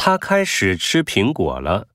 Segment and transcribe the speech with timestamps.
[0.00, 1.88] 他开始吃苹果了。